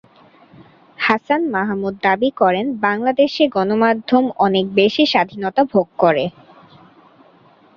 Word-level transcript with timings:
হাছান 0.99 1.41
মাহমুদ 1.55 1.95
দাবি 2.03 2.29
করেন, 2.41 2.65
বাংলাদেশে 2.85 3.43
সংবাদমাধ্যম 3.47 4.25
অনেক 4.45 4.65
বেশি 4.79 5.03
স্বাধীনতা 5.05 5.61
ভোগ 5.73 5.87
করে। 5.97 6.25